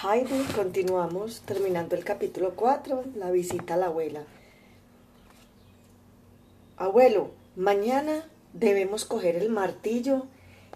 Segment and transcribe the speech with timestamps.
[0.00, 4.22] Heidi, continuamos terminando el capítulo 4, la visita a la abuela.
[6.76, 10.26] Abuelo, mañana debemos coger el martillo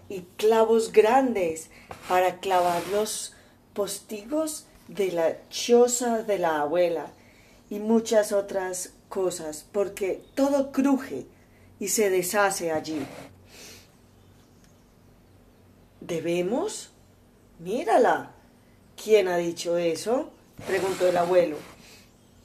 [0.09, 1.69] y clavos grandes
[2.09, 3.33] para clavar los
[3.73, 7.07] postigos de la choza de la abuela
[7.69, 11.25] y muchas otras cosas, porque todo cruje
[11.79, 13.05] y se deshace allí.
[16.01, 16.91] ¿Debemos?
[17.59, 18.32] Mírala.
[19.03, 20.29] ¿Quién ha dicho eso?
[20.65, 21.57] preguntó el abuelo.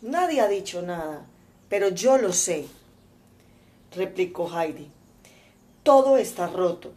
[0.03, 1.25] Nadie ha dicho nada,
[1.69, 2.67] pero yo lo sé,
[3.95, 4.91] replicó Heidi.
[5.85, 6.91] Todo está roto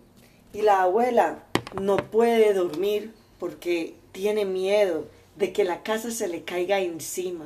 [0.52, 1.44] y la abuela
[1.80, 5.06] no puede dormir porque tiene miedo
[5.36, 7.46] de que la casa se le caiga encima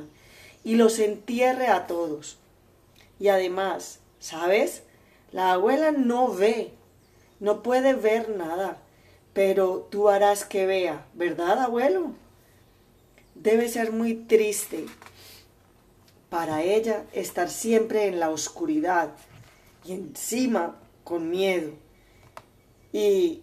[0.64, 2.38] y los entierre a todos.
[3.20, 4.84] Y además, ¿sabes?
[5.32, 6.72] La abuela no ve,
[7.40, 8.80] no puede ver nada
[9.36, 12.12] pero tú harás que vea, ¿verdad, abuelo?
[13.34, 14.86] Debe ser muy triste
[16.30, 19.10] para ella estar siempre en la oscuridad
[19.84, 21.72] y encima con miedo
[22.94, 23.42] y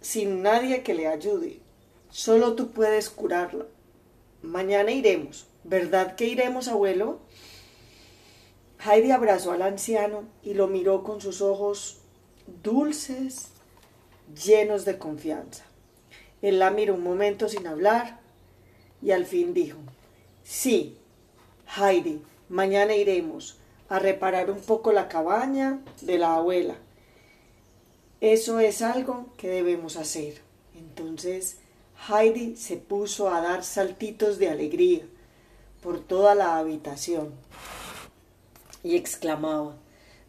[0.00, 1.58] sin nadie que le ayude.
[2.10, 3.66] Solo tú puedes curarla.
[4.42, 7.18] Mañana iremos, ¿verdad que iremos, abuelo?
[8.78, 11.98] Heidi abrazó al anciano y lo miró con sus ojos
[12.62, 13.53] dulces
[14.44, 15.64] llenos de confianza.
[16.42, 18.20] Él la miró un momento sin hablar
[19.02, 19.78] y al fin dijo,
[20.42, 20.96] sí,
[21.76, 23.58] Heidi, mañana iremos
[23.88, 26.76] a reparar un poco la cabaña de la abuela.
[28.20, 30.40] Eso es algo que debemos hacer.
[30.74, 31.58] Entonces
[32.08, 35.02] Heidi se puso a dar saltitos de alegría
[35.82, 37.32] por toda la habitación
[38.82, 39.76] y exclamaba,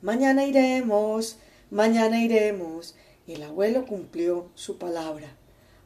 [0.02, 1.38] Mañana iremos,
[1.72, 2.96] mañana iremos.
[3.28, 5.36] El abuelo cumplió su palabra.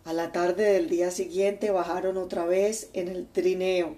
[0.03, 3.95] A la tarde del día siguiente bajaron otra vez en el trineo.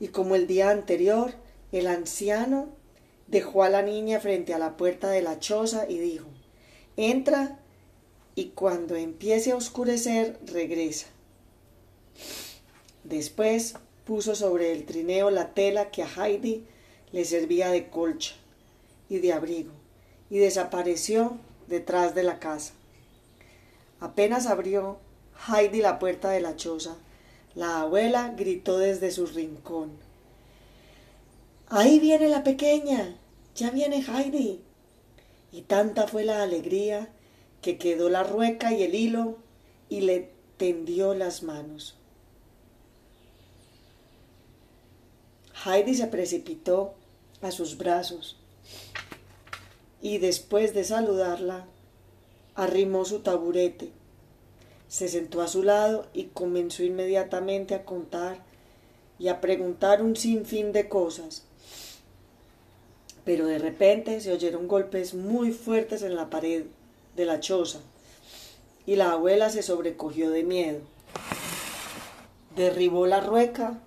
[0.00, 1.34] Y como el día anterior,
[1.70, 2.68] el anciano
[3.28, 6.26] dejó a la niña frente a la puerta de la choza y dijo,
[6.96, 7.60] entra
[8.34, 11.06] y cuando empiece a oscurecer regresa.
[13.04, 13.74] Después
[14.04, 16.64] puso sobre el trineo la tela que a Heidi
[17.12, 18.34] le servía de colcha
[19.08, 19.72] y de abrigo
[20.28, 22.72] y desapareció detrás de la casa.
[24.00, 24.98] Apenas abrió
[25.48, 26.96] Heidi la puerta de la choza,
[27.54, 29.92] la abuela gritó desde su rincón.
[31.68, 33.16] Ahí viene la pequeña,
[33.54, 34.60] ya viene Heidi.
[35.52, 37.08] Y tanta fue la alegría
[37.62, 39.38] que quedó la rueca y el hilo
[39.88, 41.96] y le tendió las manos.
[45.64, 46.94] Heidi se precipitó
[47.40, 48.36] a sus brazos
[50.06, 51.66] y después de saludarla,
[52.54, 53.90] arrimó su taburete,
[54.86, 58.38] se sentó a su lado y comenzó inmediatamente a contar
[59.18, 61.42] y a preguntar un sinfín de cosas.
[63.24, 66.66] Pero de repente se oyeron golpes muy fuertes en la pared
[67.16, 67.80] de la choza
[68.86, 70.82] y la abuela se sobrecogió de miedo.
[72.54, 73.80] Derribó la rueca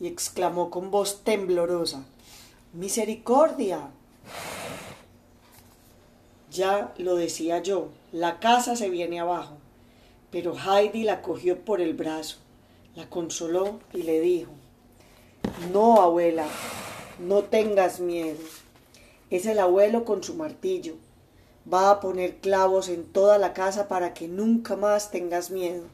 [0.00, 2.06] y exclamó con voz temblorosa
[2.72, 3.90] Misericordia.
[6.56, 9.58] Ya lo decía yo, la casa se viene abajo.
[10.30, 12.38] Pero Heidi la cogió por el brazo,
[12.94, 14.52] la consoló y le dijo,
[15.70, 16.46] No, abuela,
[17.18, 18.38] no tengas miedo.
[19.28, 20.94] Es el abuelo con su martillo.
[21.70, 25.84] Va a poner clavos en toda la casa para que nunca más tengas miedo.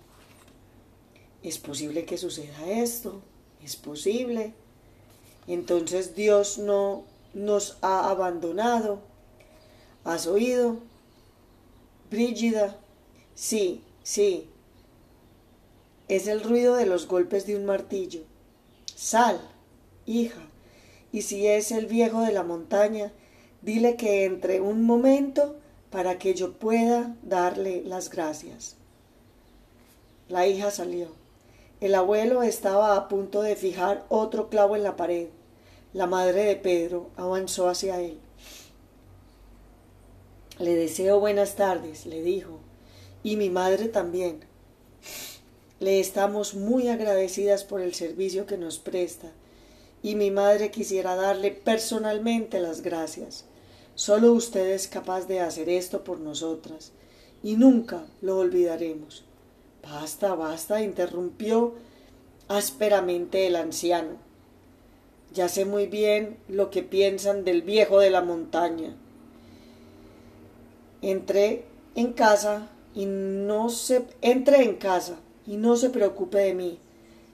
[1.42, 3.20] Es posible que suceda esto,
[3.64, 4.54] es posible.
[5.48, 7.02] Entonces Dios no
[7.34, 9.00] nos ha abandonado
[10.04, 10.78] ¿Has oído?
[12.10, 12.76] Brígida.
[13.34, 14.48] Sí, sí.
[16.08, 18.22] Es el ruido de los golpes de un martillo.
[18.94, 19.40] Sal,
[20.04, 20.42] hija,
[21.12, 23.12] y si es el viejo de la montaña,
[23.62, 25.56] dile que entre un momento
[25.90, 28.76] para que yo pueda darle las gracias.
[30.28, 31.08] La hija salió.
[31.80, 35.28] El abuelo estaba a punto de fijar otro clavo en la pared.
[35.92, 38.18] La madre de Pedro avanzó hacia él.
[40.58, 42.58] Le deseo buenas tardes, le dijo,
[43.22, 44.40] y mi madre también.
[45.80, 49.32] Le estamos muy agradecidas por el servicio que nos presta,
[50.02, 53.46] y mi madre quisiera darle personalmente las gracias.
[53.94, 56.92] Solo usted es capaz de hacer esto por nosotras,
[57.42, 59.24] y nunca lo olvidaremos.
[59.82, 61.74] Basta, basta, interrumpió
[62.48, 64.16] ásperamente el anciano.
[65.32, 68.94] Ya sé muy bien lo que piensan del viejo de la montaña.
[71.02, 71.64] Entré
[71.94, 75.16] en casa y no se entré en casa
[75.46, 76.78] y no se preocupe de mí,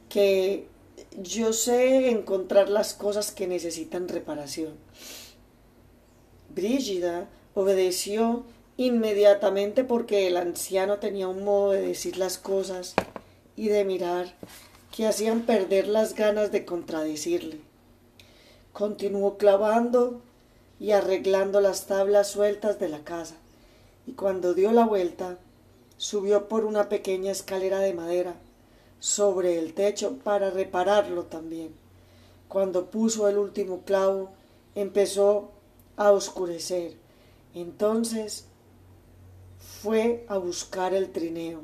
[0.08, 0.66] que
[1.20, 4.74] yo sé encontrar las cosas que necesitan reparación.
[6.54, 8.44] Brígida obedeció
[8.76, 12.94] inmediatamente porque el anciano tenía un modo de decir las cosas
[13.56, 14.34] y de mirar
[14.96, 17.60] que hacían perder las ganas de contradecirle.
[18.72, 20.20] Continuó clavando
[20.80, 23.34] y arreglando las tablas sueltas de la casa,
[24.08, 25.36] y cuando dio la vuelta,
[25.98, 28.36] subió por una pequeña escalera de madera
[29.00, 31.74] sobre el techo para repararlo también.
[32.48, 34.30] Cuando puso el último clavo,
[34.74, 35.50] empezó
[35.98, 36.94] a oscurecer.
[37.54, 38.46] Entonces
[39.82, 41.60] fue a buscar el trineo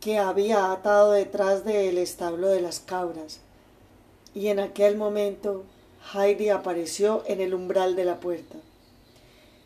[0.00, 3.40] que había atado detrás del establo de las cabras,
[4.34, 5.64] y en aquel momento
[6.12, 8.56] Heidi apareció en el umbral de la puerta.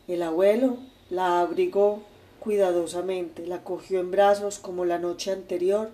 [0.07, 0.77] El abuelo
[1.09, 2.03] la abrigó
[2.39, 5.89] cuidadosamente, la cogió en brazos como la noche anterior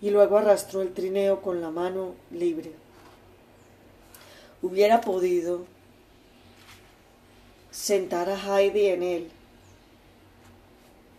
[0.00, 2.72] y luego arrastró el trineo con la mano libre.
[4.62, 5.64] Hubiera podido
[7.70, 9.30] sentar a Heidi en él,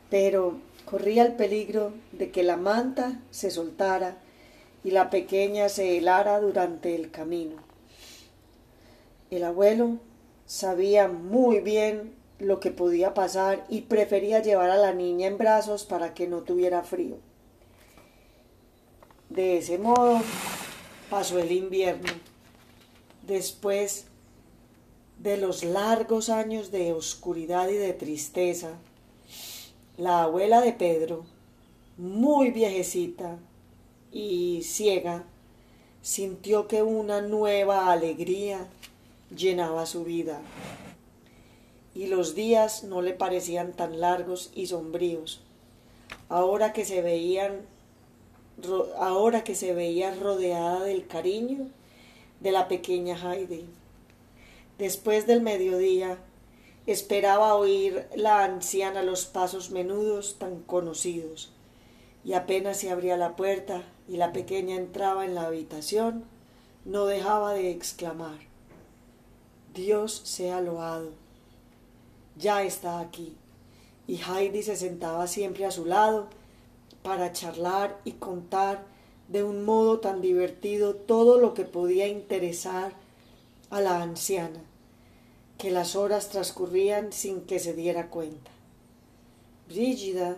[0.09, 4.17] pero corría el peligro de que la manta se soltara
[4.83, 7.57] y la pequeña se helara durante el camino.
[9.29, 9.97] El abuelo
[10.45, 15.83] sabía muy bien lo que podía pasar y prefería llevar a la niña en brazos
[15.83, 17.17] para que no tuviera frío.
[19.29, 20.21] De ese modo
[21.09, 22.11] pasó el invierno.
[23.25, 24.05] Después
[25.19, 28.73] de los largos años de oscuridad y de tristeza,
[29.97, 31.25] la abuela de Pedro,
[31.97, 33.37] muy viejecita
[34.11, 35.25] y ciega,
[36.01, 38.67] sintió que una nueva alegría
[39.35, 40.39] llenaba su vida
[41.97, 45.41] y los días no le parecían tan largos y sombríos.
[46.29, 47.65] Ahora que se veían
[48.99, 51.67] ahora que se veía rodeada del cariño
[52.39, 53.65] de la pequeña Heidi.
[54.77, 56.19] Después del mediodía,
[56.85, 61.51] esperaba oír la anciana los pasos menudos tan conocidos,
[62.23, 66.25] y apenas se abría la puerta y la pequeña entraba en la habitación,
[66.85, 68.37] no dejaba de exclamar
[69.73, 71.26] Dios sea loado.
[72.37, 73.35] Ya está aquí.
[74.07, 76.27] Y Heidi se sentaba siempre a su lado
[77.03, 78.85] para charlar y contar
[79.27, 82.93] de un modo tan divertido todo lo que podía interesar
[83.69, 84.61] a la anciana,
[85.57, 88.51] que las horas transcurrían sin que se diera cuenta.
[89.67, 90.37] Brígida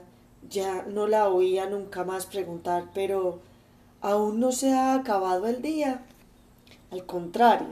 [0.50, 3.40] ya no la oía nunca más preguntar, pero
[4.02, 6.04] aún no se ha acabado el día.
[6.92, 7.68] Al contrario,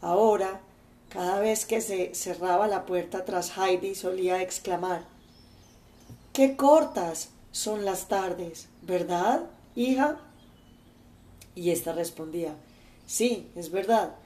[0.00, 0.60] ahora
[1.08, 5.04] cada vez que se cerraba la puerta tras Heidi solía exclamar
[6.32, 10.20] ¡Qué cortas son las tardes, ¿verdad, hija?
[11.54, 12.54] Y ésta respondía
[13.06, 14.16] Sí, es verdad.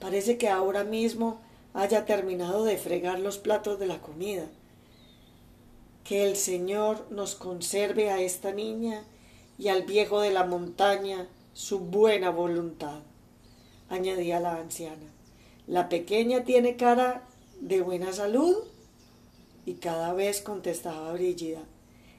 [0.00, 1.40] Parece que ahora mismo
[1.74, 4.46] haya terminado de fregar los platos de la comida.
[6.02, 9.04] Que el Señor nos conserve a esta niña
[9.58, 13.00] y al viejo de la montaña su buena voluntad,
[13.88, 15.06] añadía la anciana.
[15.66, 17.22] La pequeña tiene cara
[17.60, 18.56] de buena salud.
[19.64, 21.60] Y cada vez contestaba Brígida,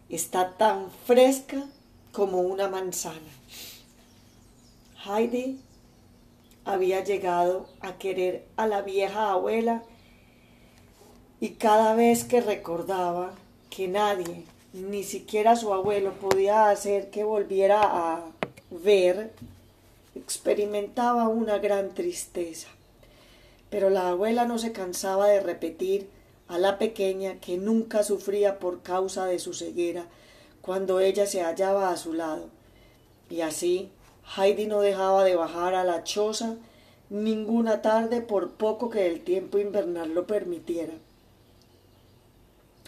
[0.07, 1.65] está tan fresca
[2.13, 3.19] como una manzana.
[5.05, 5.59] Heidi
[6.63, 9.83] había llegado a querer a la vieja abuela
[11.41, 13.33] y cada vez que recordaba
[13.69, 18.23] que nadie, ni siquiera su abuelo, podía hacer que volviera a
[18.69, 19.33] ver,
[20.15, 22.69] experimentaba una gran tristeza.
[23.74, 26.08] Pero la abuela no se cansaba de repetir
[26.48, 30.06] a la pequeña que nunca sufría por causa de su ceguera
[30.62, 32.50] cuando ella se hallaba a su lado.
[33.32, 33.89] Y así
[34.38, 36.56] Heidi no dejaba de bajar a la choza
[37.10, 40.94] ninguna tarde por poco que el tiempo invernal lo permitiera.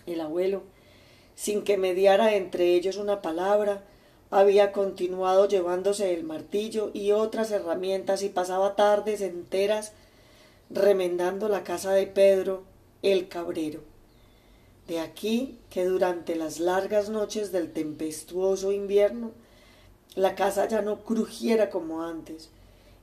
[0.06, 0.62] El abuelo,
[1.34, 3.82] sin que mediara entre ellos una palabra,
[4.30, 9.92] había continuado llevándose el martillo y otras herramientas y pasaba tardes enteras
[10.70, 12.64] remendando la casa de Pedro
[13.02, 13.82] el Cabrero.
[14.88, 19.32] De aquí que durante las largas noches del tempestuoso invierno
[20.16, 22.50] la casa ya no crujiera como antes,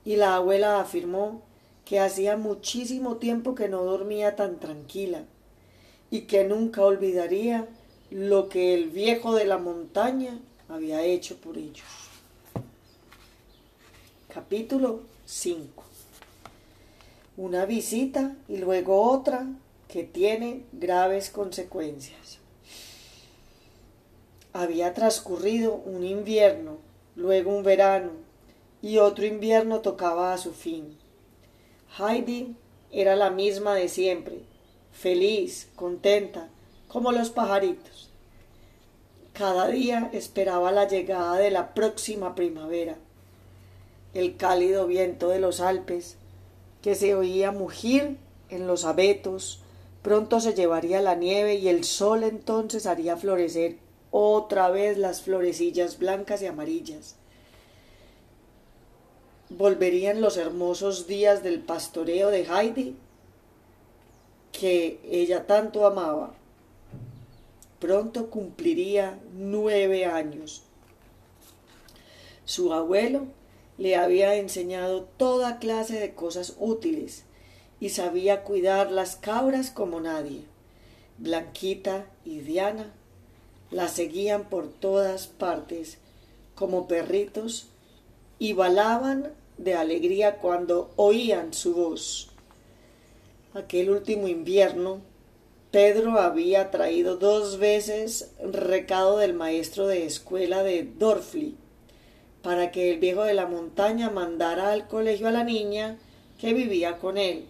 [0.05, 1.43] y la abuela afirmó
[1.85, 5.25] que hacía muchísimo tiempo que no dormía tan tranquila,
[6.11, 7.69] y que nunca olvidaría
[8.11, 10.39] lo que el viejo de la montaña
[10.69, 11.87] había hecho por ellos.
[14.29, 15.92] Capítulo 5
[17.43, 19.49] una visita y luego otra
[19.89, 22.39] que tiene graves consecuencias.
[24.53, 26.77] Había transcurrido un invierno,
[27.17, 28.13] luego un verano,
[28.81, 30.97] y otro invierno tocaba a su fin.
[31.99, 32.55] Heidi
[32.93, 34.39] era la misma de siempre,
[34.93, 36.49] feliz, contenta,
[36.87, 38.09] como los pajaritos.
[39.33, 42.99] Cada día esperaba la llegada de la próxima primavera.
[44.15, 46.19] El cálido viento de los Alpes,
[46.83, 48.19] que se oía mugir
[48.51, 49.61] en los abetos,
[50.03, 53.79] pronto se llevaría la nieve y el sol entonces haría florecer
[54.11, 57.17] otra vez las florecillas blancas y amarillas.
[59.49, 62.97] Volverían los hermosos días del pastoreo de Heidi,
[64.51, 66.35] que ella tanto amaba.
[67.79, 70.63] Pronto cumpliría nueve años.
[72.45, 73.27] Su abuelo
[73.79, 77.25] le había enseñado toda clase de cosas útiles
[77.81, 80.45] y sabía cuidar las cabras como nadie.
[81.19, 82.93] Blanquita y Diana
[83.71, 85.99] la seguían por todas partes
[86.55, 87.69] como perritos
[88.39, 92.29] y balaban de alegría cuando oían su voz.
[93.55, 95.01] Aquel último invierno,
[95.71, 101.57] Pedro había traído dos veces recado del maestro de escuela de Dorfli
[102.43, 105.97] para que el viejo de la montaña mandara al colegio a la niña
[106.41, 107.47] que vivía con él,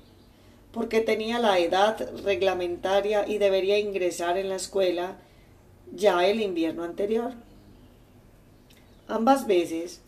[0.72, 5.16] porque tenía la edad reglamentaria y debería ingresar en la escuela
[5.94, 7.32] ya el invierno anterior.
[9.08, 10.00] Ambas veces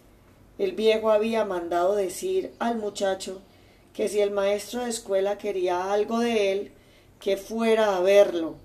[0.58, 3.40] el viejo había mandado decir al muchacho
[3.92, 6.72] que si el maestro de escuela quería algo de él,
[7.20, 8.56] que fuera a verlo,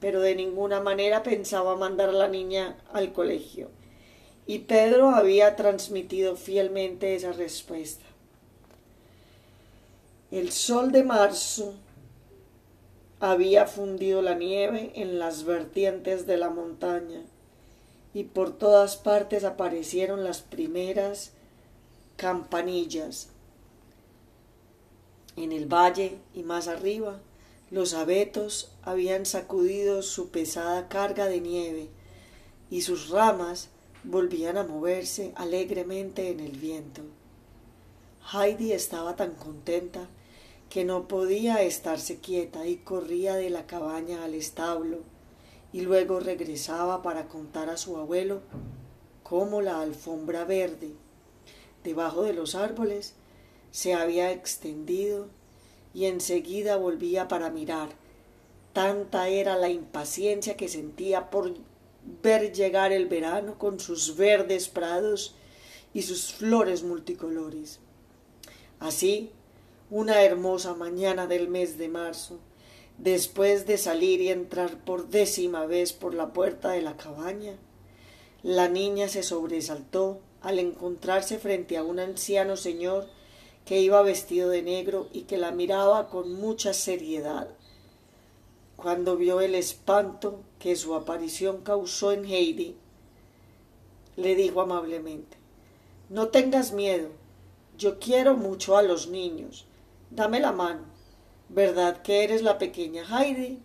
[0.00, 3.68] pero de ninguna manera pensaba mandar a la niña al colegio.
[4.46, 8.04] Y Pedro había transmitido fielmente esa respuesta.
[10.30, 11.74] El sol de marzo
[13.20, 17.22] había fundido la nieve en las vertientes de la montaña
[18.12, 21.32] y por todas partes aparecieron las primeras
[22.16, 23.28] campanillas.
[25.36, 27.20] En el valle y más arriba,
[27.70, 31.88] los abetos habían sacudido su pesada carga de nieve
[32.70, 33.68] y sus ramas
[34.06, 37.02] volvían a moverse alegremente en el viento.
[38.32, 40.08] Heidi estaba tan contenta
[40.70, 44.98] que no podía estarse quieta y corría de la cabaña al establo
[45.72, 48.42] y luego regresaba para contar a su abuelo
[49.22, 50.92] cómo la alfombra verde
[51.84, 53.14] debajo de los árboles
[53.70, 55.28] se había extendido
[55.94, 57.90] y enseguida volvía para mirar.
[58.72, 61.54] Tanta era la impaciencia que sentía por
[62.22, 65.34] ver llegar el verano con sus verdes prados
[65.92, 67.80] y sus flores multicolores.
[68.78, 69.30] Así,
[69.90, 72.38] una hermosa mañana del mes de marzo,
[72.98, 77.56] después de salir y entrar por décima vez por la puerta de la cabaña,
[78.42, 83.08] la niña se sobresaltó al encontrarse frente a un anciano señor
[83.64, 87.48] que iba vestido de negro y que la miraba con mucha seriedad.
[88.76, 92.76] Cuando vio el espanto que su aparición causó en Heidi,
[94.16, 95.36] le dijo amablemente
[96.08, 97.08] No tengas miedo,
[97.78, 99.66] yo quiero mucho a los niños
[100.10, 100.82] Dame la mano.
[101.48, 103.60] ¿Verdad que eres la pequeña Heidi?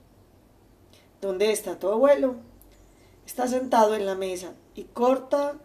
[1.22, 2.36] ¿Dónde está tu abuelo?
[3.26, 5.56] Está sentado en la mesa y corta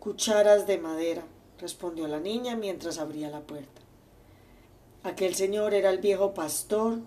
[0.00, 1.24] cucharas de madera,
[1.58, 3.82] respondió la niña mientras abría la puerta.
[5.02, 6.98] Aquel señor era el viejo pastor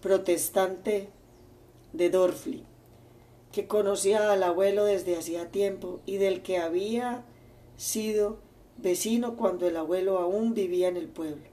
[0.00, 1.08] protestante
[1.92, 2.64] de Dorfli,
[3.52, 7.24] que conocía al abuelo desde hacía tiempo y del que había
[7.76, 8.38] sido
[8.76, 11.44] vecino cuando el abuelo aún vivía en el pueblo.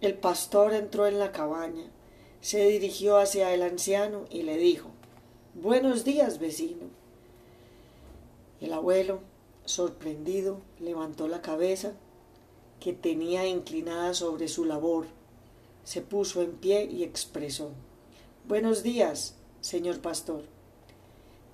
[0.00, 1.90] El pastor entró en la cabaña,
[2.40, 4.90] se dirigió hacia el anciano y le dijo
[5.54, 6.86] Buenos días, vecino.
[8.60, 9.20] El abuelo,
[9.64, 11.92] sorprendido, levantó la cabeza,
[12.80, 15.06] que tenía inclinada sobre su labor,
[15.84, 17.72] se puso en pie y expresó
[18.48, 20.42] Buenos días, señor pastor.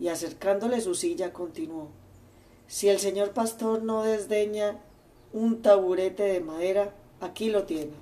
[0.01, 1.89] Y acercándole su silla continuó
[2.67, 4.79] Si el señor pastor no desdeña
[5.35, 7.93] un taburete de madera, aquí lo tiene.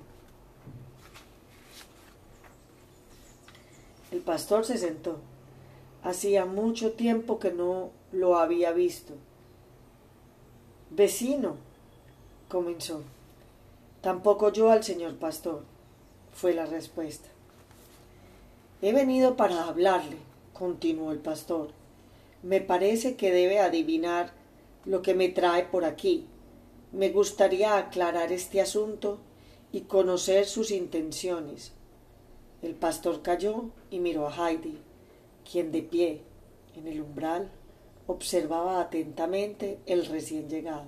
[4.11, 5.19] El pastor se sentó.
[6.01, 9.13] Hacía mucho tiempo que no lo había visto.
[10.91, 11.57] Vecino,
[12.47, 13.01] comenzó.
[13.99, 15.63] Tampoco yo al señor pastor,
[16.37, 17.29] fue la respuesta.
[18.83, 20.17] He venido para hablarle,
[20.53, 21.71] continuó el pastor.
[22.43, 24.33] Me parece que debe adivinar
[24.85, 26.27] lo que me trae por aquí.
[26.91, 29.17] Me gustaría aclarar este asunto
[29.71, 31.71] y conocer sus intenciones.
[32.61, 34.77] El pastor cayó y miró a Heidi,
[35.51, 36.21] quien de pie
[36.75, 37.49] en el umbral
[38.05, 40.85] observaba atentamente el recién llegado.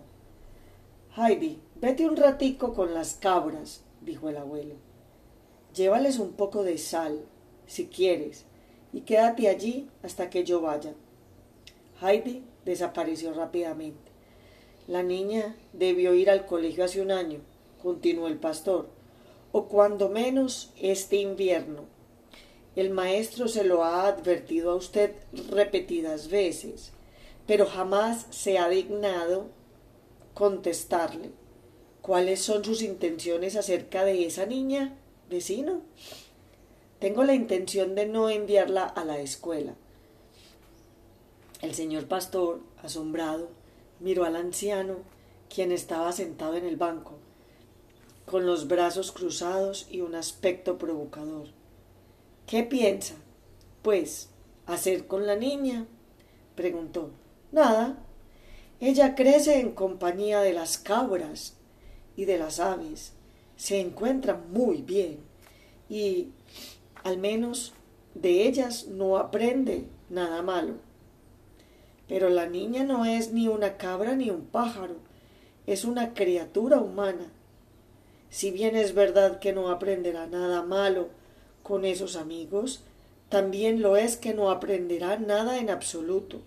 [1.17, 4.88] Heidi, vete un ratico con las cabras, dijo el abuelo.
[5.79, 7.21] Llévales un poco de sal,
[7.65, 8.43] si quieres,
[8.91, 10.93] y quédate allí hasta que yo vaya.
[12.01, 14.11] Heidi desapareció rápidamente.
[14.89, 17.39] La niña debió ir al colegio hace un año,
[17.81, 18.89] continuó el pastor,
[19.53, 21.85] o cuando menos este invierno.
[22.75, 25.13] El maestro se lo ha advertido a usted
[25.49, 26.91] repetidas veces,
[27.47, 29.45] pero jamás se ha dignado
[30.33, 31.31] contestarle.
[32.01, 34.98] ¿Cuáles son sus intenciones acerca de esa niña,
[35.29, 35.81] vecino?
[36.99, 39.75] Tengo la intención de no enviarla a la escuela.
[41.61, 43.49] El señor pastor, asombrado,
[43.99, 44.97] miró al anciano,
[45.53, 47.17] quien estaba sentado en el banco,
[48.25, 51.47] con los brazos cruzados y un aspecto provocador.
[52.45, 53.15] ¿Qué piensa?
[53.81, 54.29] Pues,
[54.65, 55.87] hacer con la niña?
[56.55, 57.11] preguntó.
[57.51, 57.97] Nada.
[58.79, 61.55] Ella crece en compañía de las cabras
[62.15, 63.13] y de las aves.
[63.59, 65.17] Se encuentra muy bien
[65.89, 66.29] y,
[67.03, 67.73] al menos,
[68.15, 70.75] de ellas no aprende nada malo.
[72.07, 74.95] Pero la niña no es ni una cabra ni un pájaro,
[75.67, 77.33] es una criatura humana.
[78.29, 81.09] Si bien es verdad que no aprenderá nada malo
[81.61, 82.85] con esos amigos,
[83.27, 86.39] también lo es que no aprenderá nada en absoluto.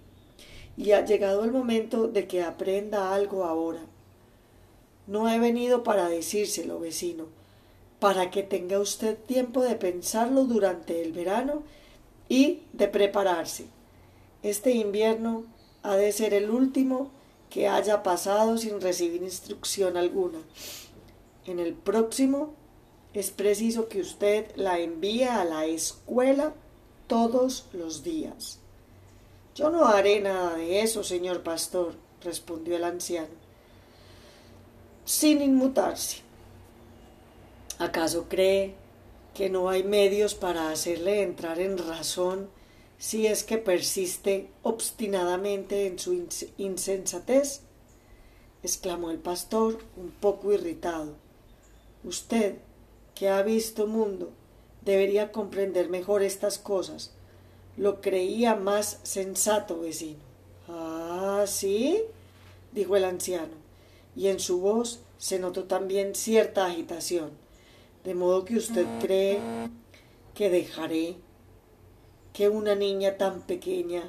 [0.78, 3.82] Y ha llegado el momento de que aprenda algo ahora.
[5.12, 7.26] No he venido para decírselo, vecino,
[8.00, 11.64] para que tenga usted tiempo de pensarlo durante el verano
[12.30, 13.66] y de prepararse.
[14.42, 15.44] Este invierno
[15.82, 17.10] ha de ser el último
[17.50, 20.38] que haya pasado sin recibir instrucción alguna.
[21.44, 22.54] En el próximo
[23.12, 26.54] es preciso que usted la envíe a la escuela
[27.06, 28.60] todos los días.
[29.54, 33.42] Yo no haré nada de eso, señor pastor, respondió el anciano,
[35.04, 36.18] sin inmutarse.
[37.78, 38.74] ¿Acaso cree
[39.34, 42.48] que no hay medios para hacerle entrar en razón
[42.98, 46.26] si es que persiste obstinadamente en su
[46.58, 47.62] insensatez?
[48.62, 51.14] exclamó el pastor, un poco irritado.
[52.04, 52.56] Usted,
[53.14, 54.30] que ha visto mundo,
[54.82, 57.12] debería comprender mejor estas cosas.
[57.76, 60.20] Lo creía más sensato, vecino.
[60.68, 62.02] Ah, sí,
[62.72, 63.61] dijo el anciano,
[64.14, 67.30] y en su voz se notó también cierta agitación,
[68.04, 69.40] de modo que usted cree
[70.34, 71.16] que dejaré
[72.32, 74.02] que una niña tan pequeña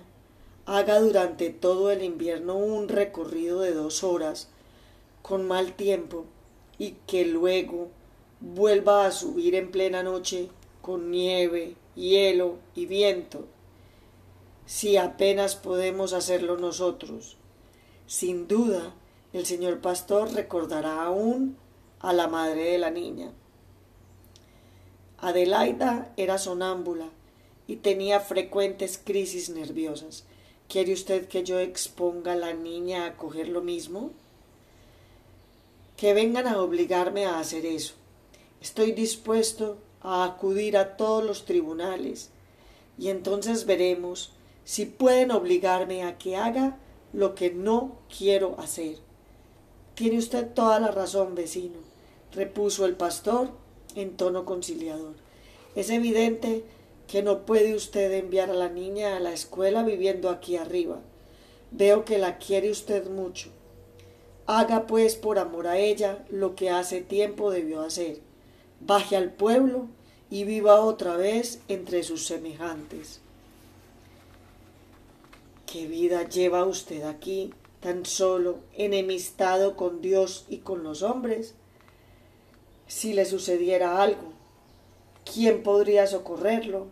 [0.66, 4.50] haga durante todo el invierno un recorrido de dos horas
[5.22, 6.26] con mal tiempo
[6.78, 7.90] y que luego
[8.40, 10.50] vuelva a subir en plena noche
[10.82, 13.46] con nieve, hielo y viento,
[14.66, 17.38] si apenas podemos hacerlo nosotros.
[18.06, 18.94] Sin duda,
[19.34, 21.58] el señor pastor recordará aún
[22.00, 23.32] a la madre de la niña.
[25.18, 27.10] Adelaida era sonámbula
[27.66, 30.26] y tenía frecuentes crisis nerviosas.
[30.68, 34.12] ¿Quiere usted que yo exponga a la niña a coger lo mismo?
[35.98, 37.96] Que vengan a obligarme a hacer eso.
[38.62, 42.30] Estoy dispuesto a acudir a todos los tribunales
[42.98, 44.34] y entonces veremos
[44.66, 46.78] si pueden obligarme a que haga
[47.14, 48.98] lo que no quiero hacer.
[49.96, 51.80] Tiene usted toda la razón, vecino,
[52.34, 53.52] repuso el pastor
[53.96, 55.14] en tono conciliador.
[55.76, 56.64] Es evidente
[57.08, 61.00] que no puede usted enviar a la niña a la escuela viviendo aquí arriba.
[61.72, 63.50] Veo que la quiere usted mucho.
[64.46, 68.20] Haga pues por amor a ella lo que hace tiempo debió hacer.
[68.80, 69.88] Baje al pueblo
[70.30, 73.22] y viva otra vez entre sus semejantes.
[75.66, 77.54] ¿Qué vida lleva usted aquí,
[77.84, 81.54] tan solo, enemistado con Dios y con los hombres?
[82.88, 84.34] Si le sucediera algo,
[85.32, 86.88] ¿Quién podría socorrerlo?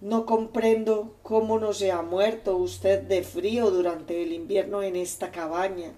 [0.00, 5.32] No comprendo cómo no se ha muerto usted de frío durante el invierno en esta
[5.32, 5.92] cabaña,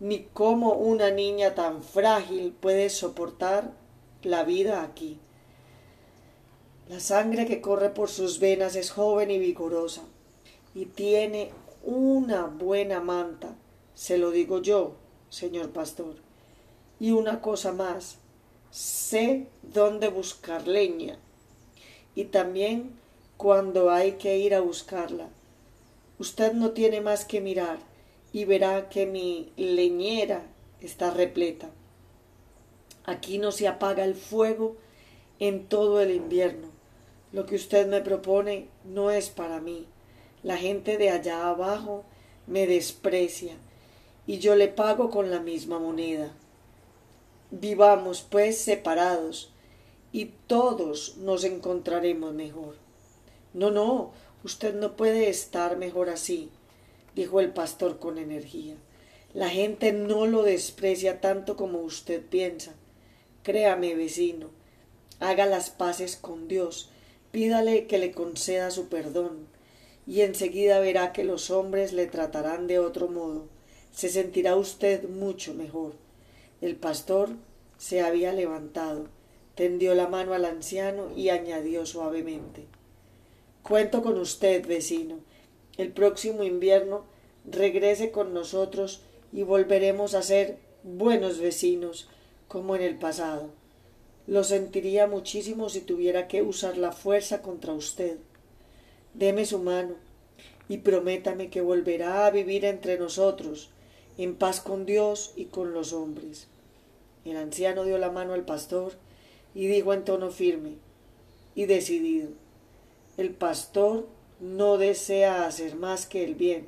[0.00, 3.72] ni cómo una niña tan frágil puede soportar
[4.22, 5.18] la vida aquí.
[6.88, 10.02] La sangre que corre por sus venas es joven y vigorosa,
[10.74, 11.50] y tiene
[11.82, 13.56] una buena manta,
[13.94, 14.94] se lo digo yo,
[15.30, 16.16] señor pastor.
[17.00, 18.18] Y una cosa más,
[18.70, 21.18] sé dónde buscar leña
[22.14, 22.98] y también
[23.36, 25.28] cuando hay que ir a buscarla.
[26.18, 27.78] Usted no tiene más que mirar
[28.32, 30.42] y verá que mi leñera
[30.80, 31.70] está repleta.
[33.04, 34.76] Aquí no se apaga el fuego
[35.38, 36.68] en todo el invierno.
[37.32, 39.86] Lo que usted me propone no es para mí.
[40.48, 42.06] La gente de allá abajo
[42.46, 43.54] me desprecia
[44.26, 46.32] y yo le pago con la misma moneda.
[47.50, 49.52] Vivamos, pues, separados
[50.10, 52.76] y todos nos encontraremos mejor.
[53.52, 56.48] No, no, usted no puede estar mejor así,
[57.14, 58.76] dijo el pastor con energía.
[59.34, 62.72] La gente no lo desprecia tanto como usted piensa.
[63.42, 64.48] Créame, vecino,
[65.20, 66.88] haga las paces con Dios,
[67.32, 69.57] pídale que le conceda su perdón,
[70.08, 73.46] y enseguida verá que los hombres le tratarán de otro modo.
[73.92, 75.92] Se sentirá usted mucho mejor.
[76.62, 77.30] El pastor
[77.76, 79.08] se había levantado,
[79.54, 82.66] tendió la mano al anciano y añadió suavemente
[83.62, 85.16] Cuento con usted, vecino.
[85.76, 87.04] El próximo invierno
[87.44, 92.08] regrese con nosotros y volveremos a ser buenos vecinos
[92.48, 93.50] como en el pasado.
[94.26, 98.16] Lo sentiría muchísimo si tuviera que usar la fuerza contra usted.
[99.14, 99.94] Deme su mano
[100.68, 103.70] y prométame que volverá a vivir entre nosotros,
[104.16, 106.48] en paz con Dios y con los hombres.
[107.24, 108.92] El anciano dio la mano al pastor
[109.54, 110.76] y dijo en tono firme
[111.54, 112.28] y decidido
[113.16, 114.06] El pastor
[114.40, 116.66] no desea hacer más que el bien,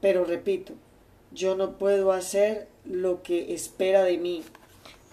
[0.00, 0.74] pero repito,
[1.32, 4.42] yo no puedo hacer lo que espera de mí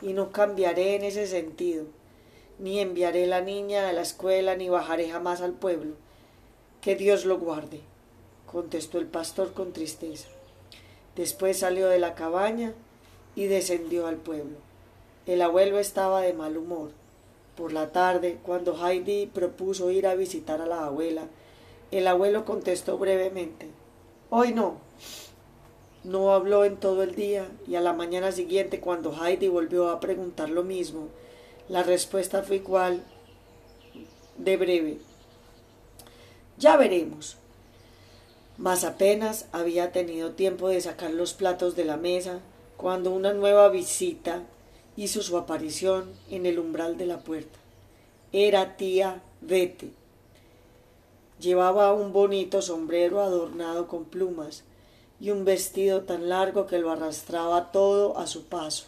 [0.02, 1.86] y no cambiaré en ese sentido.
[2.58, 5.96] Ni enviaré la niña a la escuela ni bajaré jamás al pueblo.
[6.82, 7.82] Que Dios lo guarde,
[8.52, 10.30] contestó el pastor con tristeza.
[11.16, 12.74] Después salió de la cabaña
[13.36, 14.58] y descendió al pueblo.
[15.26, 16.92] El abuelo estaba de mal humor.
[17.56, 21.24] Por la tarde, cuando Heidi propuso ir a visitar a la abuela,
[21.92, 23.68] el abuelo contestó brevemente
[24.32, 24.78] Hoy no,
[26.04, 30.00] no habló en todo el día y a la mañana siguiente cuando Heidi volvió a
[30.00, 31.08] preguntar lo mismo,
[31.68, 33.04] la respuesta fue igual
[34.38, 35.09] de breve.
[36.60, 37.38] Ya veremos.
[38.58, 42.42] Mas apenas había tenido tiempo de sacar los platos de la mesa
[42.76, 44.44] cuando una nueva visita
[44.98, 47.58] hizo su aparición en el umbral de la puerta.
[48.34, 49.92] Era tía Vete.
[51.40, 54.66] Llevaba un bonito sombrero adornado con plumas
[55.22, 58.88] y un vestido tan largo que lo arrastraba todo a su paso.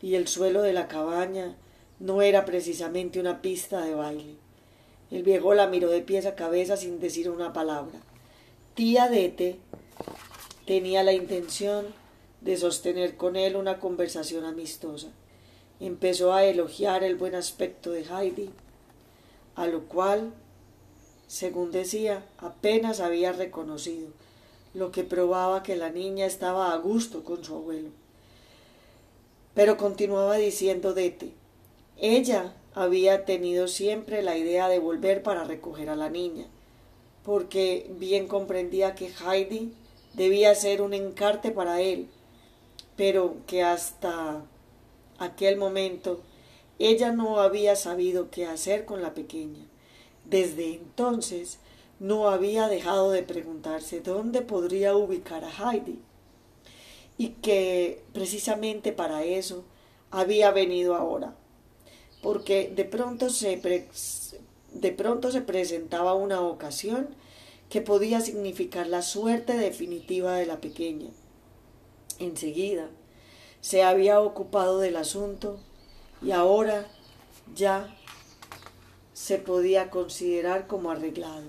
[0.00, 1.56] Y el suelo de la cabaña
[1.98, 4.39] no era precisamente una pista de baile.
[5.10, 7.98] El viejo la miró de pies a cabeza sin decir una palabra.
[8.74, 9.58] Tía Dete
[10.66, 11.86] tenía la intención
[12.40, 15.08] de sostener con él una conversación amistosa.
[15.80, 18.50] Empezó a elogiar el buen aspecto de Heidi,
[19.56, 20.32] a lo cual,
[21.26, 24.08] según decía, apenas había reconocido
[24.74, 27.88] lo que probaba que la niña estaba a gusto con su abuelo.
[29.54, 31.32] Pero continuaba diciendo Dete,
[31.96, 36.46] ella había tenido siempre la idea de volver para recoger a la niña,
[37.24, 39.72] porque bien comprendía que Heidi
[40.14, 42.08] debía ser un encarte para él,
[42.96, 44.44] pero que hasta
[45.18, 46.20] aquel momento
[46.78, 49.66] ella no había sabido qué hacer con la pequeña.
[50.24, 51.58] Desde entonces
[51.98, 55.98] no había dejado de preguntarse dónde podría ubicar a Heidi
[57.18, 59.64] y que precisamente para eso
[60.10, 61.34] había venido ahora,
[62.22, 63.60] porque de pronto se,
[64.72, 67.08] de pronto se presentaba una ocasión
[67.68, 71.10] que podía significar la suerte definitiva de la pequeña.
[72.18, 72.88] Enseguida
[73.60, 75.58] se había ocupado del asunto
[76.22, 76.86] y ahora
[77.54, 77.96] ya
[79.12, 81.44] se podía considerar como arreglado.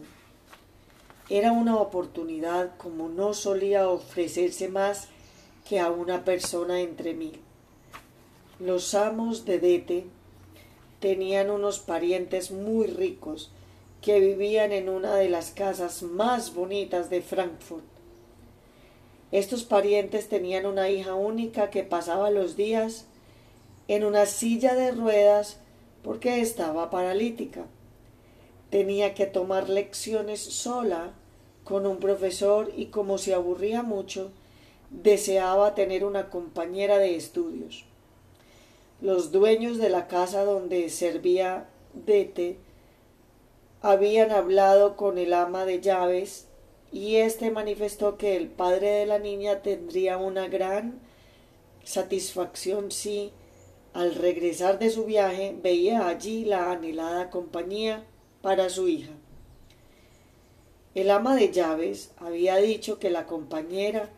[1.30, 5.08] Era una oportunidad como no solía ofrecerse más
[5.68, 7.40] que a una persona entre mil.
[8.60, 10.06] Los amos de Dete
[11.02, 13.52] tenían unos parientes muy ricos
[14.02, 17.84] que vivían en una de las casas más bonitas de Frankfurt.
[19.32, 23.06] Estos parientes tenían una hija única que pasaba los días
[23.88, 25.58] en una silla de ruedas
[26.04, 27.66] porque estaba paralítica.
[28.70, 31.14] Tenía que tomar lecciones sola
[31.64, 34.32] con un profesor y como se aburría mucho,
[34.92, 37.86] deseaba tener una compañera de estudios.
[39.02, 42.58] Los dueños de la casa donde servía Dete
[43.82, 46.46] habían hablado con el ama de llaves
[46.92, 51.00] y éste manifestó que el padre de la niña tendría una gran
[51.84, 53.32] satisfacción si
[53.94, 58.06] al regresar de su viaje veía allí la anhelada compañía
[58.44, 59.14] para su hija.
[60.94, 64.10] El ama de llaves había dicho que la compañera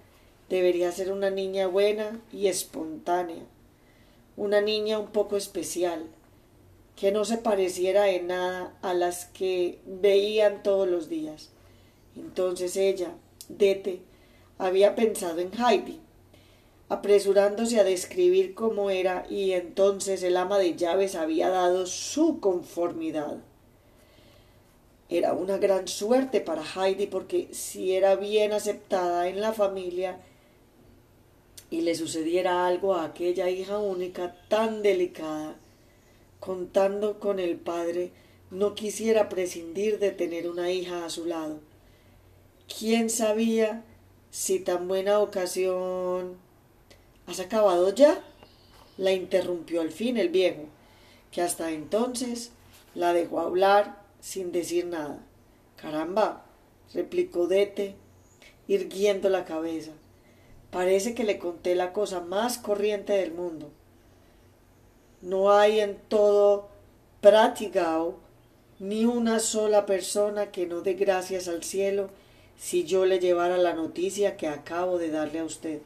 [0.50, 3.44] debería ser una niña buena y espontánea,
[4.36, 6.06] una niña un poco especial,
[6.96, 11.50] que no se pareciera en nada a las que veían todos los días.
[12.16, 13.14] Entonces ella,
[13.50, 14.02] Dete,
[14.58, 16.00] había pensado en Heidi,
[16.90, 23.38] apresurándose a describir cómo era, y entonces el ama de llaves había dado su conformidad.
[25.10, 30.20] Era una gran suerte para Heidi porque si era bien aceptada en la familia
[31.74, 35.56] y le sucediera algo a aquella hija única tan delicada,
[36.40, 38.12] contando con el padre,
[38.52, 41.62] no quisiera prescindir de tener una hija a su lado.
[42.78, 43.84] ¿Quién sabía
[44.30, 46.38] si tan buena ocasión...
[47.26, 48.24] ¿Has acabado ya?
[48.98, 50.66] la interrumpió al fin el viejo,
[51.32, 52.52] que hasta entonces
[52.94, 55.26] la dejó hablar sin decir nada.
[55.78, 56.46] Caramba,
[56.94, 57.96] replicó Dete,
[58.68, 59.94] irguiendo la cabeza.
[60.74, 63.70] Parece que le conté la cosa más corriente del mundo.
[65.22, 66.68] No hay en todo
[67.22, 68.18] Pratigao
[68.80, 72.10] ni una sola persona que no dé gracias al cielo
[72.58, 75.80] si yo le llevara la noticia que acabo de darle a usted.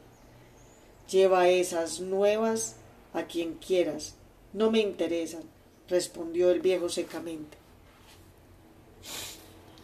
[1.10, 2.76] Lleva esas nuevas
[3.12, 4.14] a quien quieras.
[4.54, 5.42] No me interesan,
[5.88, 7.58] respondió el viejo secamente.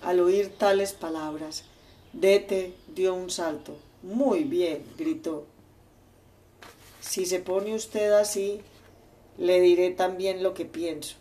[0.00, 1.64] Al oír tales palabras,
[2.14, 3.76] Dete dio un salto.
[4.04, 5.46] Muy bien, gritó.
[7.00, 8.60] Si se pone usted así,
[9.38, 11.16] le diré también lo que pienso.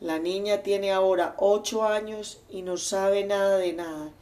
[0.00, 4.12] La niña tiene ahora ocho años y no sabe nada de nada,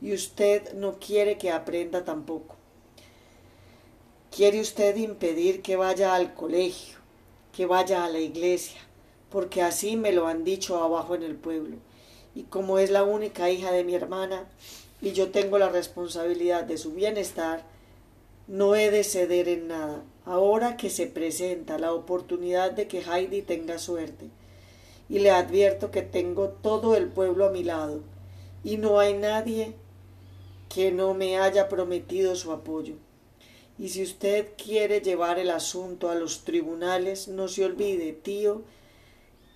[0.00, 2.54] y usted no quiere que aprenda tampoco.
[4.30, 7.00] Quiere usted impedir que vaya al colegio,
[7.52, 8.80] que vaya a la iglesia,
[9.30, 11.78] porque así me lo han dicho abajo en el pueblo
[12.34, 14.46] y como es la única hija de mi hermana
[15.02, 17.64] y yo tengo la responsabilidad de su bienestar,
[18.46, 23.42] no he de ceder en nada, ahora que se presenta la oportunidad de que Heidi
[23.42, 24.30] tenga suerte.
[25.08, 28.00] Y le advierto que tengo todo el pueblo a mi lado,
[28.62, 29.74] y no hay nadie
[30.72, 32.94] que no me haya prometido su apoyo.
[33.78, 38.62] Y si usted quiere llevar el asunto a los tribunales, no se olvide, tío,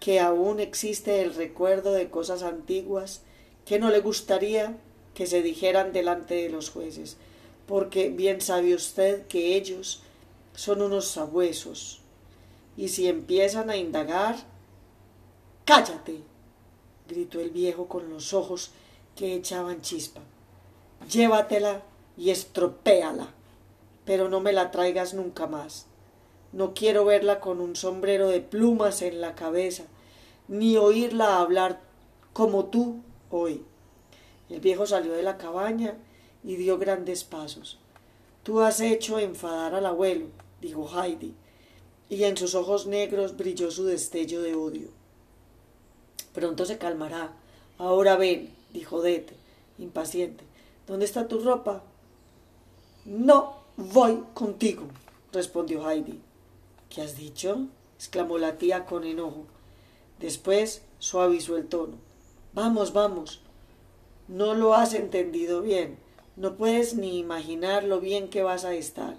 [0.01, 3.23] que aún existe el recuerdo de cosas antiguas
[3.65, 4.77] que no le gustaría
[5.17, 7.17] que se dijeran delante de los jueces,
[7.67, 10.03] porque bien sabe usted que ellos
[10.55, 12.01] son unos sabuesos,
[12.77, 14.37] y si empiezan a indagar,
[15.65, 16.21] cállate,
[17.09, 18.73] gritó el viejo con los ojos
[19.17, 20.21] que echaban chispa,
[21.11, 21.83] llévatela
[22.19, 23.29] y estropéala,
[24.05, 25.87] pero no me la traigas nunca más.
[26.53, 29.85] No quiero verla con un sombrero de plumas en la cabeza,
[30.47, 31.81] ni oírla hablar
[32.35, 33.01] como tú
[33.31, 33.65] hoy.
[34.49, 35.97] El viejo salió de la cabaña
[36.45, 37.79] y dio grandes pasos.
[38.43, 40.27] Tú has hecho enfadar al abuelo,
[40.61, 41.35] dijo Heidi,
[42.09, 44.89] y en sus ojos negros brilló su destello de odio.
[46.33, 47.33] Pronto se calmará.
[47.79, 49.35] Ahora ven, dijo Dete,
[49.79, 50.45] impaciente.
[50.87, 51.83] ¿Dónde está tu ropa?
[53.05, 54.87] No voy contigo,
[55.33, 56.21] respondió Heidi.
[56.89, 57.67] ¿Qué has dicho?
[57.97, 59.47] exclamó la tía con enojo.
[60.21, 61.95] Después suavizó el tono.
[62.53, 63.41] Vamos, vamos.
[64.29, 65.99] No lo has entendido bien.
[66.37, 69.17] No puedes ni imaginar lo bien que vas a estar.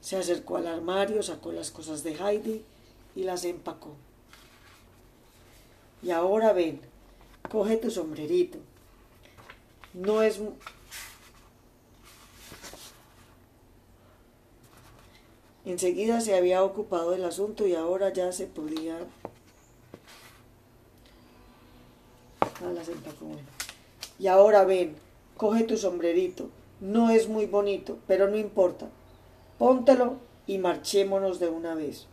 [0.00, 2.62] Se acercó al armario, sacó las cosas de Heidi
[3.16, 3.96] y las empacó.
[6.02, 6.80] Y ahora ven,
[7.50, 8.58] coge tu sombrerito.
[9.94, 10.40] No es
[15.64, 18.98] Enseguida se había ocupado del asunto y ahora ya se podía...
[22.42, 22.72] Ah,
[24.18, 24.96] y ahora ven,
[25.36, 26.50] coge tu sombrerito.
[26.80, 28.88] No es muy bonito, pero no importa.
[29.58, 32.06] Póntelo y marchémonos de una vez.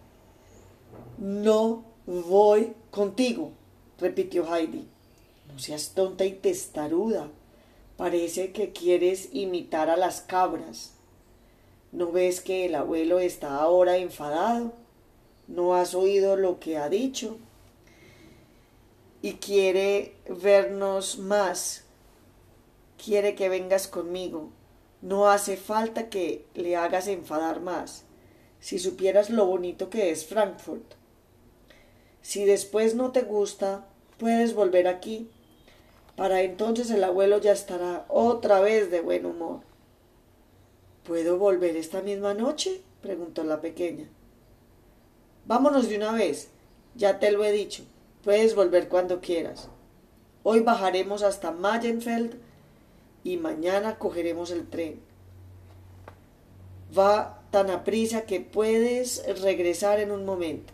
[1.18, 3.52] No voy contigo,
[4.00, 4.88] repitió Heidi.
[5.52, 7.30] No seas tonta y testaruda.
[7.98, 10.94] Parece que quieres imitar a las cabras.
[11.92, 14.74] ¿No ves que el abuelo está ahora enfadado?
[15.48, 17.38] ¿No has oído lo que ha dicho?
[19.22, 21.84] Y quiere vernos más.
[23.04, 24.52] Quiere que vengas conmigo.
[25.02, 28.04] No hace falta que le hagas enfadar más.
[28.60, 30.94] Si supieras lo bonito que es Frankfurt.
[32.22, 33.88] Si después no te gusta,
[34.20, 35.32] puedes volver aquí.
[36.16, 39.62] Para entonces el abuelo ya estará otra vez de buen humor.
[41.04, 42.84] ¿Puedo volver esta misma noche?
[43.02, 44.08] preguntó la pequeña.
[45.48, 46.50] Vámonos de una vez.
[46.94, 47.84] Ya te lo he dicho.
[48.24, 49.70] Puedes volver cuando quieras.
[50.44, 52.36] Hoy bajaremos hasta Mayenfeld
[53.24, 55.00] y mañana cogeremos el tren.
[56.98, 60.74] Va tan aprisa que puedes regresar en un momento.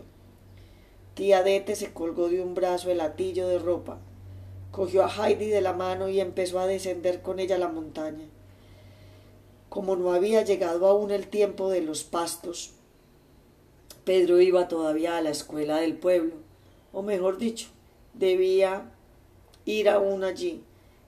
[1.14, 4.00] Tía Dete se colgó de un brazo el atillo de ropa.
[4.72, 8.26] cogió a Heidi de la mano y empezó a descender con ella la montaña.
[9.70, 12.74] Como no había llegado aún el tiempo de los pastos,
[14.06, 16.36] Pedro iba todavía a la escuela del pueblo,
[16.94, 17.68] o mejor dicho,
[18.14, 18.92] debía
[19.66, 20.64] ir aún allí,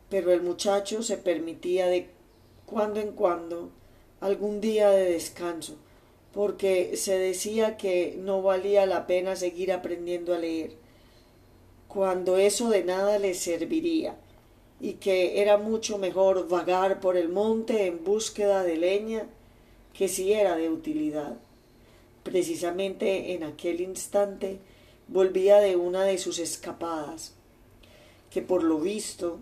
[0.10, 2.10] pero el muchacho se permitía de
[2.65, 3.69] cuando en cuando
[4.19, 5.76] algún día de descanso,
[6.34, 10.74] porque se decía que no valía la pena seguir aprendiendo a leer,
[11.88, 14.17] cuando eso de nada le serviría,
[14.80, 19.28] y que era mucho mejor vagar por el monte en búsqueda de leña
[19.93, 21.38] que si era de utilidad.
[22.24, 24.60] Precisamente en aquel instante
[25.08, 27.34] volvía de una de sus escapadas,
[28.30, 29.39] que por lo visto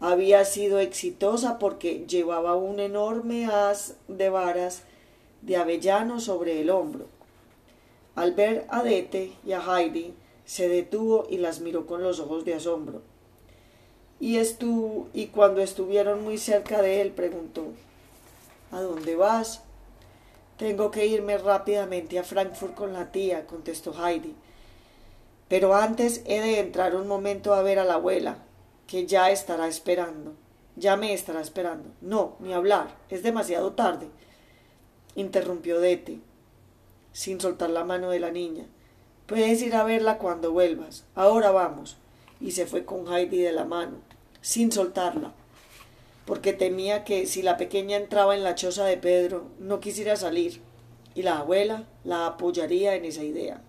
[0.00, 4.82] había sido exitosa porque llevaba un enorme haz de varas
[5.42, 7.06] de avellano sobre el hombro.
[8.14, 12.44] Al ver a Dete y a Heidi, se detuvo y las miró con los ojos
[12.44, 13.02] de asombro.
[14.20, 17.66] Y, estuvo, y cuando estuvieron muy cerca de él, preguntó
[18.72, 19.62] ¿A dónde vas?
[20.56, 24.34] Tengo que irme rápidamente a Frankfurt con la tía, contestó Heidi.
[25.48, 28.38] Pero antes he de entrar un momento a ver a la abuela,
[28.86, 30.34] que ya estará esperando.
[30.76, 31.90] Ya me estará esperando.
[32.00, 32.96] No, ni hablar.
[33.08, 34.08] Es demasiado tarde.
[35.14, 36.20] interrumpió Dete,
[37.12, 38.66] sin soltar la mano de la niña.
[39.26, 41.04] Puedes ir a verla cuando vuelvas.
[41.14, 41.96] Ahora vamos.
[42.40, 43.96] Y se fue con Heidi de la mano,
[44.42, 45.32] sin soltarla,
[46.26, 50.60] porque temía que si la pequeña entraba en la choza de Pedro, no quisiera salir,
[51.14, 53.62] y la abuela la apoyaría en esa idea.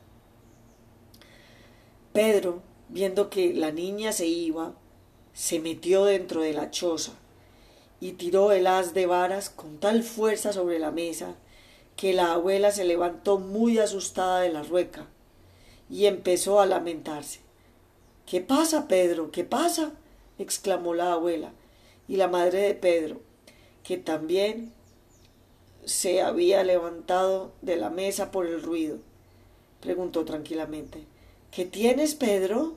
[2.12, 4.74] Pedro, viendo que la niña se iba,
[5.38, 7.12] se metió dentro de la choza
[8.02, 11.36] y tiró el haz de varas con tal fuerza sobre la mesa
[11.96, 15.06] que la abuela se levantó muy asustada de la rueca
[15.92, 17.42] y empezó a lamentarse.
[18.26, 19.30] ¿Qué pasa, Pedro?
[19.30, 19.92] ¿Qué pasa?
[20.40, 21.52] exclamó la abuela
[22.08, 23.22] y la madre de Pedro,
[23.84, 24.74] que también
[25.86, 28.98] se había levantado de la mesa por el ruido,
[29.82, 31.04] preguntó tranquilamente.
[31.52, 32.74] ¿Qué tienes, Pedro?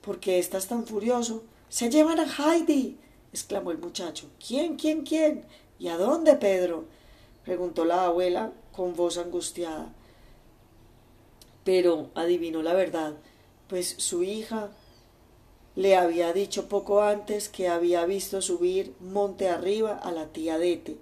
[0.00, 1.44] ¿Por qué estás tan furioso?
[1.70, 2.98] Se llevan a Heidi.
[3.32, 4.28] exclamó el muchacho.
[4.44, 5.44] ¿Quién, quién, quién?
[5.78, 6.84] ¿Y a dónde, Pedro?
[7.44, 9.92] preguntó la abuela con voz angustiada.
[11.62, 13.14] Pero adivinó la verdad,
[13.68, 14.70] pues su hija
[15.76, 20.98] le había dicho poco antes que había visto subir monte arriba a la tía Dete.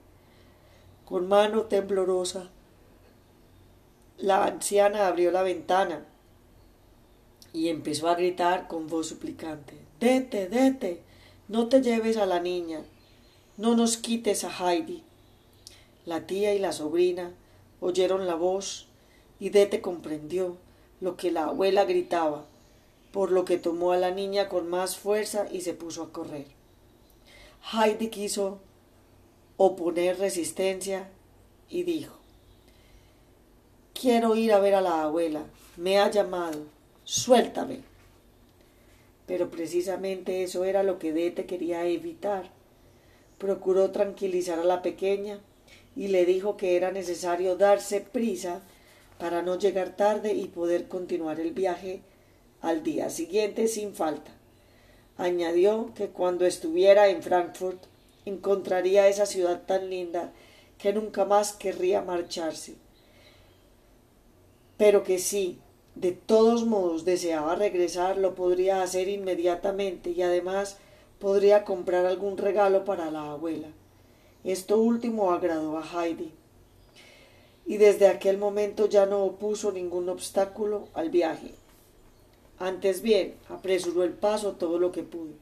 [1.07, 2.51] Con mano temblorosa,
[4.19, 6.05] la anciana abrió la ventana
[7.55, 9.88] y empezó a gritar con voz suplicante.
[10.01, 11.03] Dete, dete,
[11.49, 12.85] no te lleves a la niña,
[13.57, 15.03] no nos quites a Heidi.
[16.07, 17.33] La tía y la sobrina
[17.81, 18.87] oyeron la voz
[19.41, 20.57] y Dete comprendió
[21.01, 22.47] lo que la abuela gritaba,
[23.11, 26.47] por lo que tomó a la niña con más fuerza y se puso a correr.
[27.73, 28.61] Heidi quiso
[29.57, 31.09] oponer resistencia
[31.69, 32.15] y dijo
[34.01, 35.43] Quiero ir a ver a la abuela.
[35.77, 36.63] Me ha llamado.
[37.03, 37.81] Suéltame
[39.29, 42.51] pero precisamente eso era lo que Dete quería evitar.
[43.37, 45.39] Procuró tranquilizar a la pequeña
[45.95, 48.63] y le dijo que era necesario darse prisa
[49.19, 52.01] para no llegar tarde y poder continuar el viaje
[52.63, 54.33] al día siguiente sin falta.
[55.19, 57.85] Añadió que cuando estuviera en Frankfurt
[58.25, 60.33] encontraría esa ciudad tan linda
[60.79, 62.77] que nunca más querría marcharse.
[64.79, 65.59] Pero que sí,
[66.01, 70.79] de todos modos deseaba regresar, lo podría hacer inmediatamente y además
[71.19, 73.67] podría comprar algún regalo para la abuela.
[74.45, 76.31] Esto último agradó a Heidi.
[77.67, 81.51] Y desde aquel momento ya no opuso ningún obstáculo al viaje.
[82.61, 85.33] Antes bien, apresuró el paso todo lo que pudo.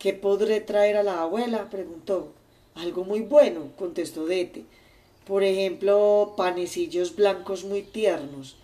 [0.00, 1.70] ¿Qué podré traer a la abuela?
[1.70, 2.32] preguntó.
[2.74, 4.64] Algo muy bueno, contestó Dete.
[5.26, 8.56] Por ejemplo, panecillos blancos muy tiernos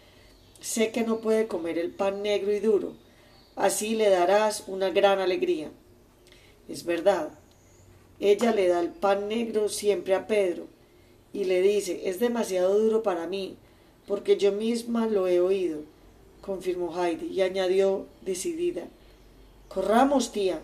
[0.66, 2.94] Sé que no puede comer el pan negro y duro.
[3.54, 5.70] Así le darás una gran alegría.
[6.68, 7.28] Es verdad.
[8.18, 10.66] Ella le da el pan negro siempre a Pedro
[11.32, 13.56] y le dice es demasiado duro para mí,
[14.08, 15.82] porque yo misma lo he oído,
[16.40, 18.88] confirmó Heidi y añadió decidida
[19.68, 20.60] Corramos, tía.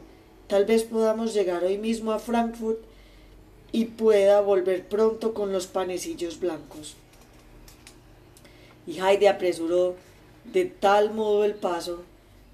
[0.49, 2.81] Tal vez podamos llegar hoy mismo a Frankfurt
[3.71, 6.97] y pueda volver pronto con los panecillos blancos
[8.87, 9.97] y Heidi apresuró
[10.45, 12.03] de tal modo el paso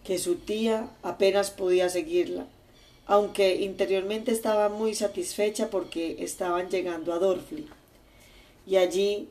[0.04, 2.46] que su tía apenas podía seguirla,
[3.06, 7.66] aunque interiormente estaba muy satisfecha porque estaban llegando a Dorfli.
[8.66, 9.28] Y allí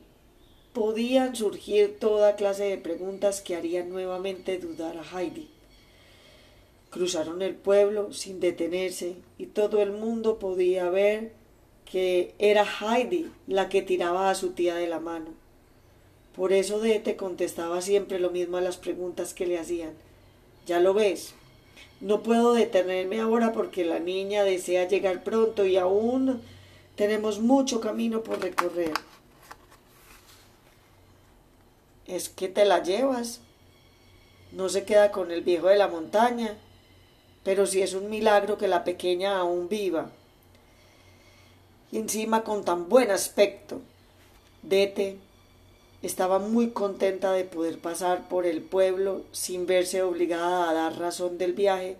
[0.72, 5.48] podían surgir toda clase de preguntas que harían nuevamente dudar a Heidi.
[6.90, 11.32] Cruzaron el pueblo sin detenerse y todo el mundo podía ver
[11.84, 15.37] que era Heidi la que tiraba a su tía de la mano.
[16.38, 19.94] Por eso Dete contestaba siempre lo mismo a las preguntas que le hacían.
[20.68, 21.34] Ya lo ves,
[22.00, 26.40] no puedo detenerme ahora porque la niña desea llegar pronto y aún
[26.94, 28.92] tenemos mucho camino por recorrer.
[32.06, 33.40] Es que te la llevas.
[34.52, 36.56] No se queda con el viejo de la montaña,
[37.42, 40.12] pero sí es un milagro que la pequeña aún viva.
[41.90, 43.80] Y encima con tan buen aspecto.
[44.62, 45.18] Dete
[46.02, 51.38] estaba muy contenta de poder pasar por el pueblo sin verse obligada a dar razón
[51.38, 51.96] del viaje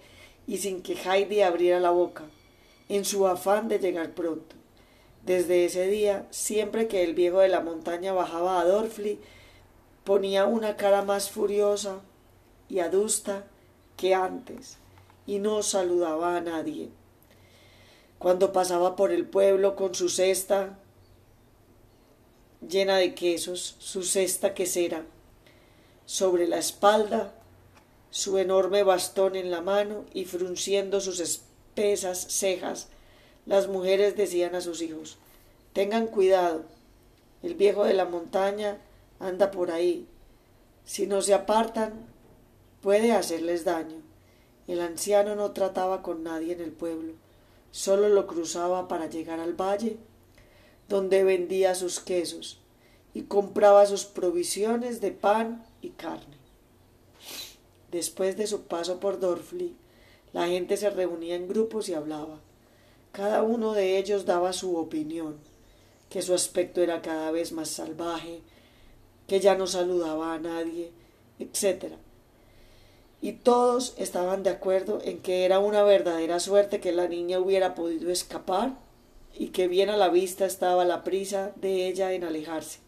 [0.46, 2.24] y sin que Heidi abriera la boca,
[2.88, 4.56] en su afán de llegar pronto.
[5.26, 9.18] Desde ese día, siempre que el viejo de la montaña bajaba a Dorfli,
[10.04, 12.00] ponía una cara más furiosa
[12.68, 13.44] y adusta
[13.96, 14.78] que antes,
[15.26, 16.88] y no saludaba a nadie.
[18.18, 20.77] Cuando pasaba por el pueblo con su cesta,
[22.66, 25.04] llena de quesos, su cesta quesera,
[26.06, 27.34] sobre la espalda,
[28.10, 32.88] su enorme bastón en la mano y frunciendo sus espesas cejas,
[33.46, 35.18] las mujeres decían a sus hijos
[35.72, 36.64] Tengan cuidado,
[37.42, 38.78] el viejo de la montaña
[39.20, 40.06] anda por ahí.
[40.84, 42.06] Si no se apartan,
[42.80, 44.02] puede hacerles daño.
[44.66, 47.12] El anciano no trataba con nadie en el pueblo,
[47.70, 49.98] solo lo cruzaba para llegar al valle
[50.88, 52.58] donde vendía sus quesos
[53.14, 56.36] y compraba sus provisiones de pan y carne.
[57.90, 59.74] Después de su paso por Dorfli,
[60.32, 62.38] la gente se reunía en grupos y hablaba.
[63.12, 65.36] Cada uno de ellos daba su opinión,
[66.10, 68.40] que su aspecto era cada vez más salvaje,
[69.26, 70.90] que ya no saludaba a nadie,
[71.38, 71.94] etc.
[73.20, 77.74] Y todos estaban de acuerdo en que era una verdadera suerte que la niña hubiera
[77.74, 78.76] podido escapar
[79.34, 82.80] y que bien a la vista estaba la prisa de ella en alejarse,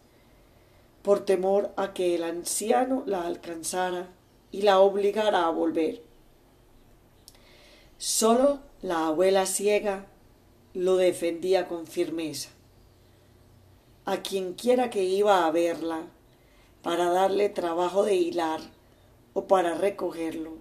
[1.01, 4.09] por temor a que el anciano la alcanzara
[4.51, 6.01] y la obligara a volver.
[7.97, 10.05] Solo la abuela ciega
[10.73, 12.49] lo defendía con firmeza.
[14.05, 16.01] A quienquiera que iba a verla,
[16.81, 18.59] para darle trabajo de hilar
[19.33, 20.53] o para recogerlo,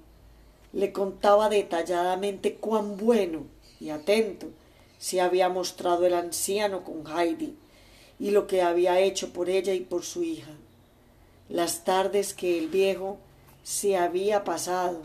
[0.73, 3.45] le contaba detalladamente cuán bueno
[3.81, 4.49] y atento
[5.01, 7.57] se había mostrado el anciano con Heidi
[8.19, 10.53] y lo que había hecho por ella y por su hija.
[11.49, 13.19] Las tardes que el viejo
[13.63, 15.01] se había pasado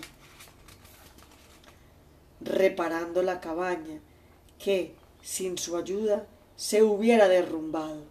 [2.41, 4.01] reparando la cabaña
[4.59, 6.27] que, sin su ayuda,
[6.57, 8.03] se hubiera derrumbado.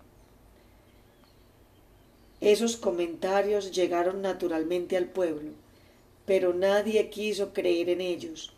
[2.40, 5.50] Esos comentarios llegaron naturalmente al pueblo,
[6.24, 8.54] pero nadie quiso creer en ellos.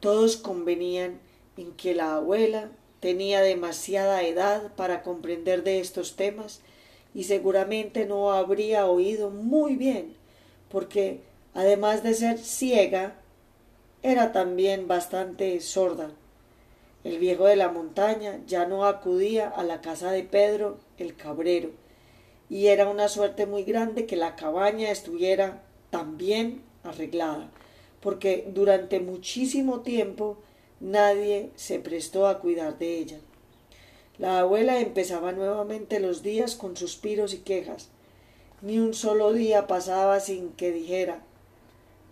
[0.00, 1.18] Todos convenían
[1.56, 6.60] en que la abuela tenía demasiada edad para comprender de estos temas
[7.14, 10.14] y seguramente no habría oído muy bien,
[10.70, 11.20] porque
[11.54, 13.16] además de ser ciega,
[14.02, 16.10] era también bastante sorda.
[17.04, 21.70] El viejo de la montaña ya no acudía a la casa de Pedro el cabrero,
[22.48, 27.50] y era una suerte muy grande que la cabaña estuviera tan bien arreglada,
[28.00, 30.38] porque durante muchísimo tiempo
[30.82, 33.18] nadie se prestó a cuidar de ella.
[34.18, 37.88] La abuela empezaba nuevamente los días con suspiros y quejas.
[38.60, 41.22] Ni un solo día pasaba sin que dijera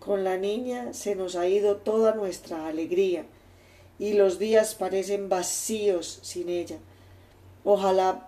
[0.01, 3.23] con la niña se nos ha ido toda nuestra alegría
[3.99, 6.77] y los días parecen vacíos sin ella.
[7.63, 8.27] Ojalá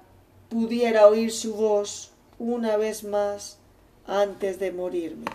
[0.50, 3.58] pudiera oír su voz una vez más
[4.06, 5.26] antes de morirme.